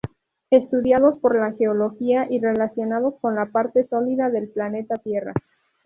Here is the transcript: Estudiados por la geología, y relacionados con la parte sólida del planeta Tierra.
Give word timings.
Estudiados 0.49 1.19
por 1.19 1.35
la 1.39 1.51
geología, 1.51 2.25
y 2.27 2.39
relacionados 2.39 3.13
con 3.21 3.35
la 3.35 3.51
parte 3.51 3.85
sólida 3.87 4.31
del 4.31 4.49
planeta 4.49 4.95
Tierra. 4.95 5.35